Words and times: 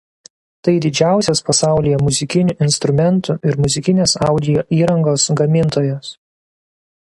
Tai 0.67 0.73
didžiausias 0.85 1.41
pasaulyje 1.49 1.99
muzikinių 2.07 2.55
instrumentų 2.69 3.37
ir 3.51 3.61
muzikinės 3.67 4.19
audio 4.31 4.67
įrangos 4.81 5.31
gamintojas. 5.43 6.15